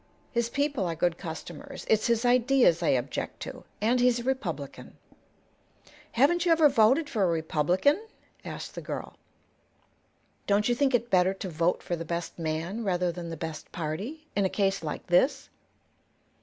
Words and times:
His 0.31 0.49
people 0.49 0.87
are 0.87 0.95
good 0.95 1.19
customers. 1.19 1.85
It's 1.87 2.07
his 2.07 2.25
ideas 2.25 2.81
I 2.81 2.87
object 2.87 3.39
to, 3.41 3.65
and 3.81 3.99
he's 3.99 4.17
a 4.19 4.23
Republican." 4.23 4.97
"Haven't 6.13 6.43
you 6.43 6.51
ever 6.51 6.69
voted 6.69 7.07
for 7.07 7.21
a 7.21 7.27
Republican?" 7.27 8.07
asked 8.43 8.73
the 8.73 8.81
girl. 8.81 9.13
"Don't 10.47 10.67
you 10.67 10.73
think 10.73 10.95
it 10.95 11.11
better 11.11 11.35
to 11.35 11.49
vote 11.49 11.83
for 11.83 11.95
the 11.95 12.03
best 12.03 12.39
man, 12.39 12.83
rather 12.83 13.11
than 13.11 13.29
the 13.29 13.37
best 13.37 13.71
party, 13.71 14.25
in 14.35 14.43
a 14.43 14.49
case 14.49 14.81
like 14.81 15.05
this?" 15.05 15.49